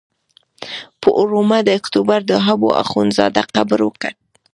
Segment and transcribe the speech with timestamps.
[1.01, 4.15] پر اوومه د اکتوبر د حبو اخندزاده قبر وکت.